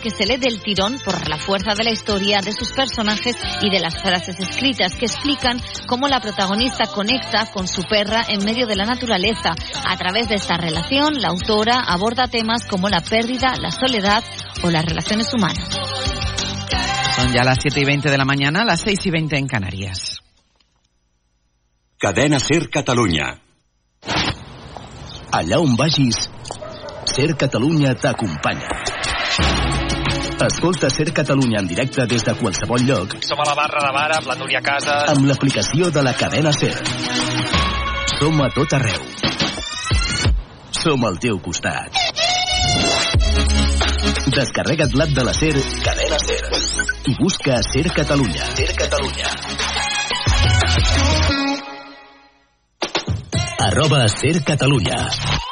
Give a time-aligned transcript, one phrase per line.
[0.00, 3.70] que se lee del tirón por la fuerza de la historia, de sus personajes y
[3.70, 8.66] de las frases escritas que explican cómo la protagonista conecta con su perra en medio
[8.66, 9.50] de la naturaleza.
[9.86, 14.24] A través de esta relación, la autora aborda temas como la pérdida, la soledad
[14.64, 15.78] o las relaciones humanas.
[17.14, 20.22] Son ya las 7 y 20 de la mañana, las 6 y 20 en Canarias.
[21.98, 23.38] Cadena Ser Catalunya.
[25.30, 26.28] Allà on vagis,
[27.04, 28.91] Ser Catalunya t'acompanya.
[30.42, 33.14] Escolta Ser Catalunya en directe des de qualsevol lloc.
[33.22, 35.08] Som a la barra de bar amb la Núria Casas.
[35.12, 36.74] Amb l'aplicació de la cadena Ser.
[38.18, 39.04] Som a tot arreu.
[40.82, 41.94] Som al teu costat.
[44.34, 45.54] Descarrega't l'app de la Ser,
[45.84, 46.42] cadena Ser.
[47.06, 48.50] I busca Ser Catalunya.
[48.56, 49.28] Ser Catalunya.
[53.70, 55.51] Arroba Ser Catalunya.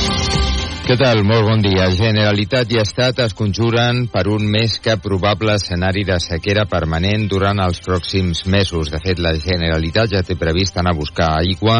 [0.91, 1.21] Què tal?
[1.23, 1.85] Molt bon dia.
[1.95, 7.61] Generalitat i Estat es conjuren per un més que probable escenari de sequera permanent durant
[7.63, 8.89] els pròxims mesos.
[8.91, 11.77] De fet, la Generalitat ja té previst anar a buscar aigua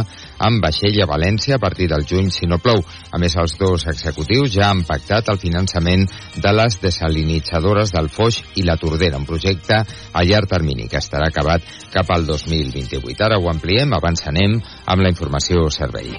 [0.47, 2.79] amb vaixell a València a partir del juny si no plou.
[3.11, 8.39] A més, els dos executius ja han pactat el finançament de les desalinitzadores del Foix
[8.55, 13.19] i la Tordera, un projecte a llarg termini que estarà acabat cap al 2028.
[13.27, 16.15] Ara ho ampliem, abans anem amb la informació servei.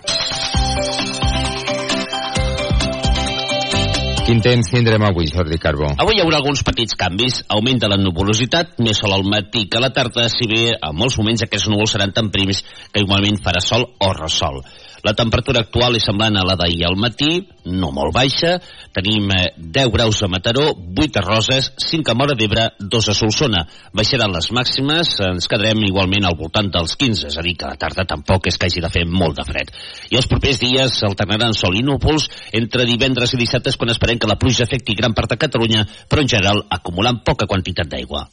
[4.33, 5.91] Quin temps tindrem avui, Jordi Carbó?
[6.00, 7.42] Avui hi haurà alguns petits canvis.
[7.52, 11.18] Augmenta la nuvolositat, més sol al matí que a la tarda, si bé a molts
[11.20, 14.62] moments aquests núvols seran tan prims que igualment farà sol o ressol.
[15.02, 17.40] La temperatura actual és semblant a la d'ahir al matí,
[17.74, 18.52] no molt baixa.
[18.95, 23.64] Tenim 10 graus a Mataró, 8 a Roses, 5 a Mora d'Ebre, 2 a Solsona.
[23.98, 27.80] Baixaran les màximes, ens quedarem igualment al voltant dels 15, és a dir, que la
[27.83, 29.74] tarda tampoc és que hagi de fer molt de fred.
[30.14, 34.30] I els propers dies alternaran sol i núvols entre divendres i dissabtes quan esperem que
[34.30, 38.28] la pluja afecti gran part de Catalunya, però en general acumulant poca quantitat d'aigua.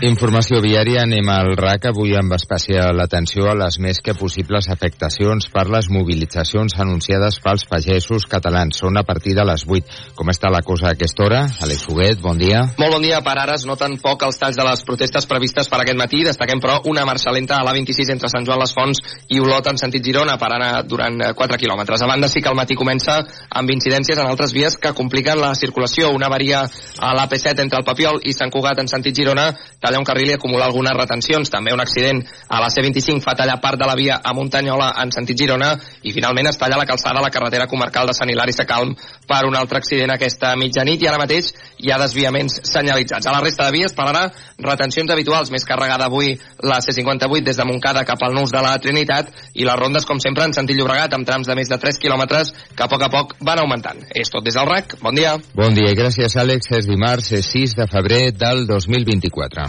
[0.00, 5.50] Informació viària, anem al RAC avui amb especial atenció a les més que possibles afectacions
[5.52, 8.78] per les mobilitzacions anunciades pels pagesos catalans.
[8.80, 9.98] Són a partir de les 8.
[10.16, 11.40] Com està la cosa a aquesta hora?
[11.60, 12.62] Alex Huguet, bon dia.
[12.80, 13.18] Molt bon dia.
[13.20, 16.22] Per ara es noten poc els talls de les protestes previstes per aquest matí.
[16.24, 19.76] Destaquem, però, una marxa lenta a l'A26 entre Sant Joan les Fonts i Olot en
[19.84, 22.00] sentit Girona per anar durant 4 quilòmetres.
[22.00, 23.18] A banda, sí que el matí comença
[23.52, 26.08] amb incidències en altres vies que compliquen la circulació.
[26.16, 29.50] Una avaria a l'AP7 entre el Papiol i Sant Cugat en sentit Girona
[29.90, 31.50] talla un carril i acumula algunes retencions.
[31.50, 35.10] També un accident a la C25 fa tallar part de la via a Muntanyola en
[35.10, 35.72] sentit Girona
[36.06, 38.94] i finalment es talla la calçada a la carretera comarcal de Sant Hilari Sacalm
[39.26, 43.26] per un altre accident aquesta mitjanit i ara mateix hi ha desviaments senyalitzats.
[43.26, 44.28] A la resta de vies, per ara,
[44.62, 48.76] retencions habituals, més carregada avui la C58 des de Montcada cap al Nus de la
[48.78, 51.98] Trinitat i les rondes, com sempre, en sentit Llobregat amb trams de més de 3
[52.02, 54.04] quilòmetres que a poc a poc van augmentant.
[54.14, 54.98] És tot des del RAC.
[55.02, 55.36] Bon dia.
[55.56, 56.70] Bon dia i gràcies, Àlex.
[56.78, 59.68] És dimarts, és 6 de febrer del 2024.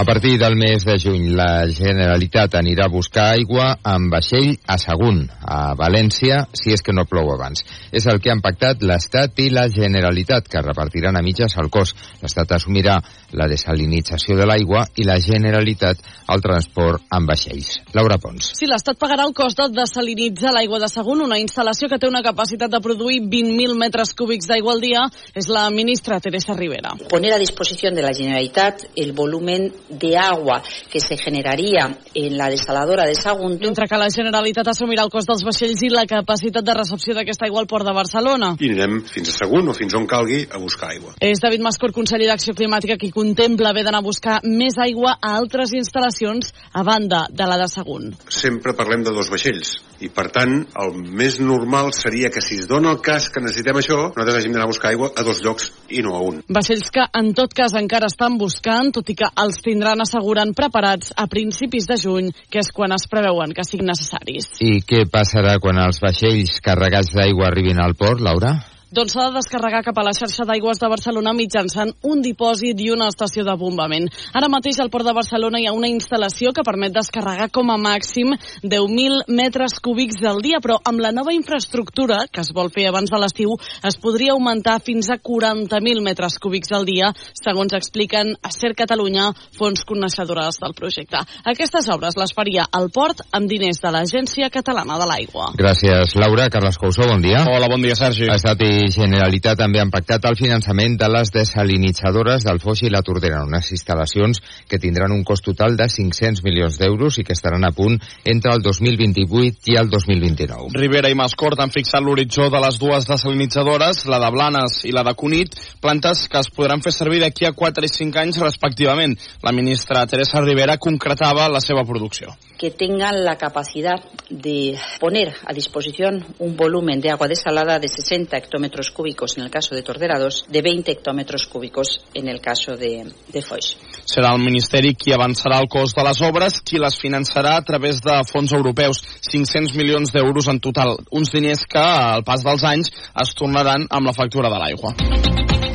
[0.00, 4.78] A partir del mes de juny, la Generalitat anirà a buscar aigua amb vaixell a
[4.80, 7.60] Sagunt, a València, si és que no plou abans.
[7.92, 12.00] És el que han pactat l'Estat i la Generalitat, que repartiran a mitges el cost.
[12.22, 12.94] L'Estat assumirà
[13.36, 16.00] la desalinització de l'aigua i la Generalitat
[16.32, 17.68] el transport amb vaixells.
[17.92, 18.54] Laura Pons.
[18.56, 22.24] Sí, l'Estat pagarà el cost de desalinitzar l'aigua de Sagunt, una instal·lació que té una
[22.24, 25.04] capacitat de produir 20.000 metres cúbics d'aigua al dia,
[25.36, 26.96] és la ministra Teresa Rivera.
[27.12, 32.48] Poner a disposició de la Generalitat el volumen de agua que se generaría en la
[32.48, 33.66] desaladora de Sagunto.
[33.66, 37.46] Mentre que la Generalitat assumirà el cost dels vaixells i la capacitat de recepció d'aquesta
[37.48, 38.54] aigua al port de Barcelona.
[38.60, 41.14] I anirem fins a Sagunt o fins on calgui a buscar aigua.
[41.20, 45.34] És David Mascor, conseller d'Acció Climàtica, qui contempla haver d'anar a buscar més aigua a
[45.36, 48.14] altres instal·lacions a banda de la de Sagunt.
[48.28, 52.68] Sempre parlem de dos vaixells i per tant el més normal seria que si es
[52.70, 55.70] dona el cas que necessitem això, nosaltres hàgim d'anar a buscar aigua a dos llocs
[55.92, 56.40] i no a un.
[56.48, 61.12] Vaixells que en tot cas encara estan buscant, tot i que els tindran asseguren preparats
[61.16, 64.50] a principis de juny, que és quan es preveuen que siguin necessaris.
[64.60, 68.56] I què passarà quan els vaixells carregats d'aigua arribin al port, Laura?
[68.90, 72.88] Doncs s'ha de descarregar cap a la xarxa d'aigües de Barcelona mitjançant un dipòsit i
[72.90, 74.08] una estació de bombament.
[74.34, 77.76] Ara mateix al Port de Barcelona hi ha una instal·lació que permet descarregar com a
[77.78, 78.32] màxim
[78.64, 83.12] 10.000 metres cúbics al dia, però amb la nova infraestructura que es vol fer abans
[83.14, 83.54] de l'estiu
[83.86, 89.28] es podria augmentar fins a 40.000 metres cúbics al dia, segons expliquen a Ser Catalunya,
[89.54, 91.22] fons coneixedores del projecte.
[91.46, 95.52] Aquestes obres les faria el port amb diners de l'Agència Catalana de l'Aigua.
[95.54, 96.50] Gràcies, Laura.
[96.50, 97.46] Carles Cousó, bon dia.
[97.46, 98.26] Hola, bon dia, Sergi.
[98.34, 103.02] Estat i Generalitat també han pactat el finançament de les desalinitzadores del Foix i la
[103.04, 104.40] Tordera, unes instal·lacions
[104.70, 108.54] que tindran un cost total de 500 milions d'euros i que estaran a punt entre
[108.56, 110.72] el 2028 i el 2029.
[110.80, 115.04] Rivera i Mascort han fixat l'horitzó de les dues desalinitzadores, la de Blanes i la
[115.04, 119.18] de Cunit, plantes que es podran fer servir d'aquí a 4 i 5 anys respectivament.
[119.42, 122.32] La ministra Teresa Rivera concretava la seva producció.
[122.60, 128.36] Que tengan la capacidad de poner a disposición un volumen de agua desalada de 60
[128.36, 132.76] hectómetros cúbicos en el caso de Tordera 2, de 20 hectómetros cúbicos en el caso
[132.76, 133.78] de, de Foix.
[134.04, 138.04] Serà el Ministeri qui avançarà el cost de les obres, qui les finançarà a través
[138.04, 142.92] de fons europeus, 500 milions d'euros en total, uns diners que al pas dels anys
[143.24, 145.69] es tornaran amb la factura de l'aigua.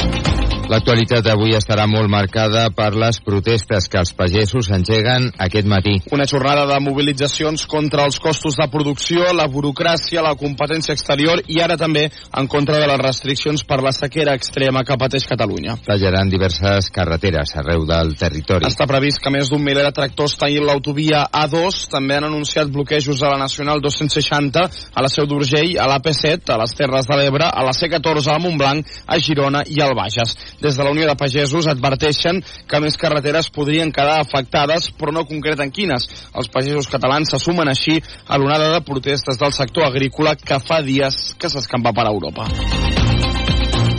[0.66, 6.00] L'actualitat d'avui estarà molt marcada per les protestes que els pagesos engeguen aquest matí.
[6.16, 11.60] Una jornada de mobilitzacions contra els costos de producció, la burocràcia, la competència exterior i
[11.62, 15.76] ara també en contra de les restriccions per la sequera extrema que pateix Catalunya.
[15.86, 18.66] Tallaran diverses carreteres arreu del territori.
[18.66, 21.84] Està previst que més d'un miler de tractors tallin l'autovia A2.
[21.94, 26.60] També han anunciat bloquejos a la Nacional 260, a la Seu d'Urgell, a l'AP7, a
[26.64, 30.34] les Terres de l'Ebre, a la C14, a Montblanc, a Girona i al Bages.
[30.62, 35.28] Des de la Unió de Pagesos adverteixen que més carreteres podrien quedar afectades, però no
[35.30, 36.08] concreten quines.
[36.34, 40.82] Els pagesos catalans se sumen així a l'onada de protestes del sector agrícola que fa
[40.86, 43.05] dies que s'escampa per Europa.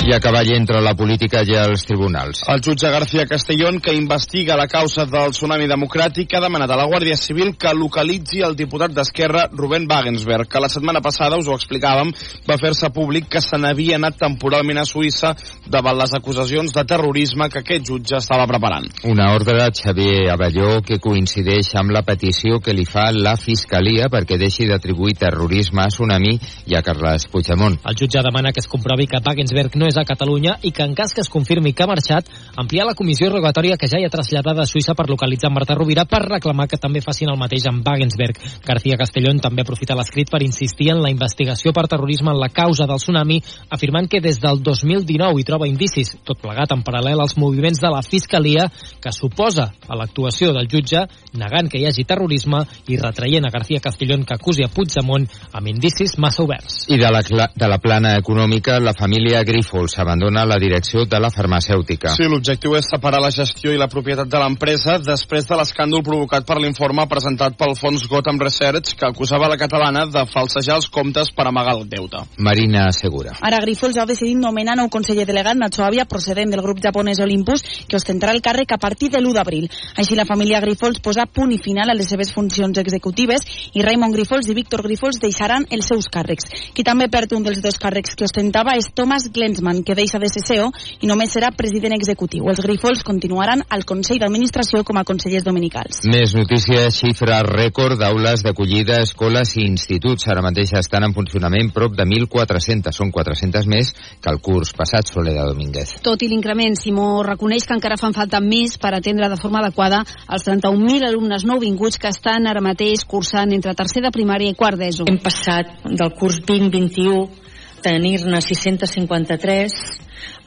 [0.07, 2.45] I a cavall entre la política i els tribunals.
[2.47, 6.85] El jutge García Castellón, que investiga la causa del tsunami democràtic, ha demanat a la
[6.87, 11.57] Guàrdia Civil que localitzi el diputat d'Esquerra, Rubén Wagensberg, que la setmana passada, us ho
[11.59, 12.13] explicàvem,
[12.47, 15.33] va fer-se públic que se n'havia anat temporalment a Suïssa
[15.67, 18.87] davant les acusacions de terrorisme que aquest jutge estava preparant.
[19.11, 24.07] Una ordre de Xavier Avelló que coincideix amb la petició que li fa la Fiscalia
[24.07, 26.39] perquè deixi d'atribuir terrorisme a Tsunami
[26.71, 27.81] i a Carles Puigdemont.
[27.83, 30.95] El jutge demana que es comprovi que Wagensberg no és a Catalunya i que en
[30.95, 34.13] cas que es confirmi que ha marxat, ampliar la comissió rogatòria que ja hi ha
[34.13, 37.87] traslladada a Suïssa per localitzar Marta Rovira per reclamar que també facin el mateix amb
[37.87, 38.41] Wagensberg.
[38.67, 42.87] García Castellón també aprofita l'escrit per insistir en la investigació per terrorisme en la causa
[42.89, 47.37] del tsunami, afirmant que des del 2019 hi troba indicis, tot plegat en paral·lel als
[47.37, 48.69] moviments de la Fiscalia
[49.03, 51.05] que suposa a l'actuació del jutge
[51.37, 55.69] negant que hi hagi terrorisme i retraient a García Castellón que acusi a Puigdemont amb
[55.69, 56.87] indicis massa oberts.
[56.89, 61.31] I de la, de la plana econòmica, la família Grífols abandona la direcció de la
[61.31, 62.15] farmacèutica.
[62.17, 66.45] Sí, l'objectiu és separar la gestió i la propietat de l'empresa després de l'escàndol provocat
[66.47, 71.33] per l'informe presentat pel fons Gotham Research que acusava la catalana de falsejar els comptes
[71.35, 72.21] per amagar el deute.
[72.39, 73.33] Marina Segura.
[73.43, 77.65] Ara Grifols ha decidit nomenar nou conseller delegat Nacho Avia, procedent del grup japonès Olympus,
[77.89, 79.67] que ostentarà el càrrec a partir de l'1 d'abril.
[79.99, 83.43] Així la família Grifols posa punt i final a les seves funcions executives
[83.75, 86.47] i Raymond Grifols i Víctor Grifols deixaran els seus càrrecs.
[86.75, 90.31] Qui també perd un dels dos càrrecs que ostentava és Thomas Glensman, que deixa de
[90.31, 90.71] ser CEO
[91.01, 92.36] i només serà president executiu.
[92.41, 96.03] Els Grifols continuaran al Consell d'Administració com a consellers dominicals.
[96.11, 100.29] Més notícies, xifra rècord d'aules d'acollida, escoles i instituts.
[100.33, 102.93] Ara mateix estan en funcionament prop de 1.400.
[102.97, 105.97] Són 400 més que el curs passat, Soledad Domínguez.
[106.07, 110.03] Tot i l'increment, Simó reconeix que encara fan falta més per atendre de forma adequada
[110.29, 114.81] els 31.000 alumnes nouvinguts que estan ara mateix cursant entre tercer de primària i quart
[114.81, 115.09] d'ESO.
[115.09, 117.47] Hem passat del curs 2021
[117.87, 120.06] tenir-ne 653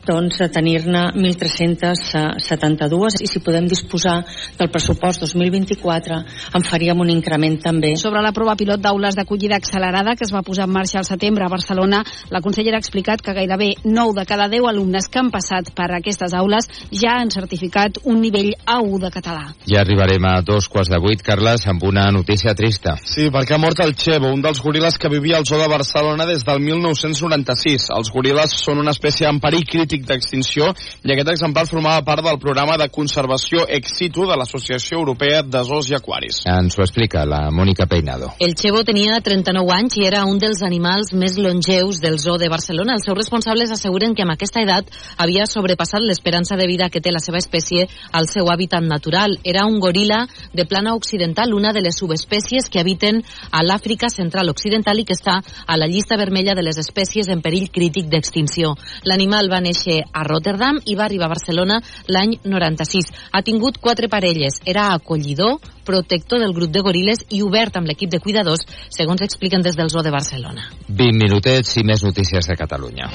[0.10, 4.24] doncs, a tenir-ne 1.372 i si podem disposar
[4.58, 6.20] del pressupost 2024
[6.58, 7.94] en faríem un increment també.
[8.02, 11.46] Sobre la prova pilot d'aules d'acollida accelerada que es va posar en marxa al setembre
[11.46, 12.02] a Barcelona,
[12.34, 15.92] la consellera ha explicat que gairebé 9 de cada 10 alumnes que han passat per
[15.94, 19.46] aquestes aules ja han certificat un nivell A1 de català.
[19.70, 22.96] Ja arribarem a dos quarts de vuit, Carles, amb una notícia trista.
[23.04, 26.26] Sí, perquè ha mort el Chevo, un dels goril·les que vivia al zoo de Barcelona
[26.30, 27.90] des del 1996.
[27.96, 30.72] Els goril·les són una espècie en perill crític crític d'extinció
[31.04, 35.64] i aquest exemplar formava part del programa de conservació ex situ de l'Associació Europea de
[35.64, 36.44] Zoos i Aquaris.
[36.46, 38.34] Ens ho explica la Mónica Peinado.
[38.40, 42.50] El Chevo tenia 39 anys i era un dels animals més longeus del zoo de
[42.50, 42.96] Barcelona.
[42.96, 47.12] Els seus responsables asseguren que amb aquesta edat havia sobrepassat l'esperança de vida que té
[47.12, 49.38] la seva espècie al seu hàbitat natural.
[49.44, 54.50] Era un goril·la de plana occidental, una de les subespècies que habiten a l'Àfrica central
[54.50, 58.76] occidental i que està a la llista vermella de les espècies en perill crític d'extinció.
[59.04, 63.12] L'animal va néixer a Rotterdam i va arribar a Barcelona l'any 96.
[63.32, 64.62] Ha tingut quatre parelles.
[64.66, 69.66] Era acollidor, protector del grup de goriles i obert amb l'equip de cuidadors, segons expliquen
[69.66, 70.70] des del Zoo de Barcelona.
[70.88, 73.10] 20 minutets i més notícies de Catalunya.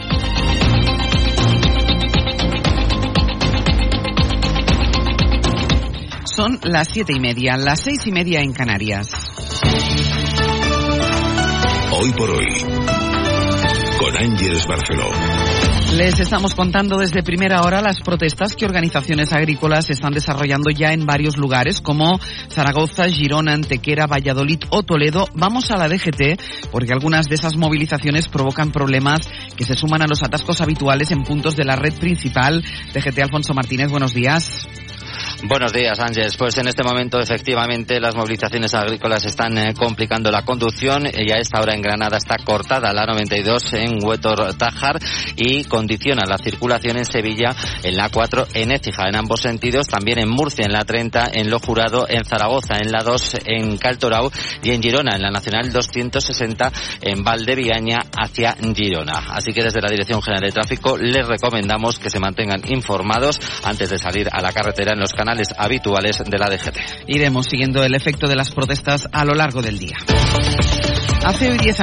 [6.34, 9.08] Son las siete y media, las seis y media en Canarias.
[11.92, 12.48] Hoy por hoy,
[14.00, 15.43] con Ángeles Barceló.
[15.96, 21.06] Les estamos contando desde primera hora las protestas que organizaciones agrícolas están desarrollando ya en
[21.06, 25.28] varios lugares como Zaragoza, Girona, Antequera, Valladolid o Toledo.
[25.34, 29.20] Vamos a la DGT porque algunas de esas movilizaciones provocan problemas
[29.56, 32.64] que se suman a los atascos habituales en puntos de la red principal.
[32.92, 34.66] DGT Alfonso Martínez, buenos días.
[35.42, 36.36] Buenos días, Ángeles.
[36.36, 41.36] Pues en este momento, efectivamente, las movilizaciones agrícolas están eh, complicando la conducción y a
[41.36, 44.98] esta hora en Granada está cortada la 92 en Huetor Tajar
[45.36, 50.18] y condiciona la circulación en Sevilla en la 4 en Écija en ambos sentidos, también
[50.18, 54.30] en Murcia en la 30, en Lo Jurado, en Zaragoza en la 2, en Caltorau
[54.62, 56.72] y en Girona en la Nacional 260
[57.02, 59.24] en Valdeviaña hacia Girona.
[59.30, 63.90] Así que desde la Dirección General de Tráfico les recomendamos que se mantengan informados antes
[63.90, 66.76] de salir a la carretera en los canales habituales de la DGT.
[67.06, 69.96] Iremos siguiendo el efecto de las protestas a lo largo del día.
[71.24, 71.82] Hace hoy 10 años